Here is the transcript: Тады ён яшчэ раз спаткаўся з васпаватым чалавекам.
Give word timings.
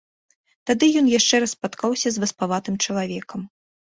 Тады 0.69 0.87
ён 1.01 1.05
яшчэ 1.19 1.35
раз 1.43 1.51
спаткаўся 1.57 2.07
з 2.15 2.23
васпаватым 2.23 2.75
чалавекам. 2.87 3.41